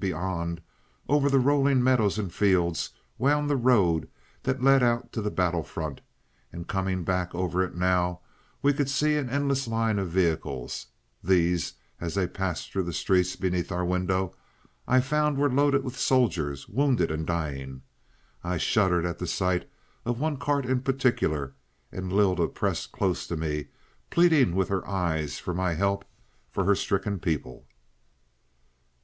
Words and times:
Beyond, 0.00 0.60
over 1.08 1.30
the 1.30 1.38
rolling 1.38 1.80
meadows 1.80 2.18
and 2.18 2.32
fields, 2.34 2.90
wound 3.16 3.48
the 3.48 3.54
road 3.56 4.08
that 4.42 4.60
led 4.60 4.82
out 4.82 5.12
to 5.12 5.22
the 5.22 5.30
battle 5.30 5.62
front, 5.62 6.00
and 6.52 6.66
coming 6.66 7.04
back 7.04 7.32
over 7.32 7.62
it 7.62 7.76
now, 7.76 8.18
we 8.60 8.72
could 8.72 8.90
see 8.90 9.14
an 9.16 9.30
endless 9.30 9.68
line 9.68 10.00
of 10.00 10.08
vehicles. 10.10 10.88
These, 11.22 11.74
as 12.00 12.16
they 12.16 12.26
passed 12.26 12.72
through 12.72 12.82
the 12.82 12.92
street 12.92 13.36
beneath 13.38 13.70
our 13.70 13.84
window, 13.84 14.34
I 14.88 15.00
found 15.00 15.38
were 15.38 15.48
loaded 15.48 15.84
with 15.84 15.96
soldiers, 15.96 16.68
wounded 16.68 17.12
and 17.12 17.24
dying. 17.24 17.82
I 18.42 18.56
shuddered 18.56 19.06
at 19.06 19.20
the 19.20 19.28
sight 19.28 19.70
of 20.04 20.18
one 20.18 20.38
cart 20.38 20.66
in 20.66 20.80
particular, 20.80 21.54
and 21.92 22.12
Lylda 22.12 22.48
pressed 22.48 22.90
close 22.90 23.28
to 23.28 23.36
me, 23.36 23.68
pleading 24.10 24.56
with 24.56 24.70
her 24.70 24.84
eyes 24.88 25.38
for 25.38 25.54
my 25.54 25.74
help 25.74 26.04
for 26.50 26.64
her 26.64 26.74
stricken 26.74 27.20
people. 27.20 27.64